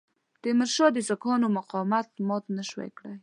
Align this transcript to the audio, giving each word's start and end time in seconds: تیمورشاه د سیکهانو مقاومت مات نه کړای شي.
تیمورشاه 0.41 0.91
د 0.93 0.97
سیکهانو 1.09 1.47
مقاومت 1.57 2.07
مات 2.27 2.45
نه 2.55 2.63
کړای 2.69 2.89
شي. 2.97 3.11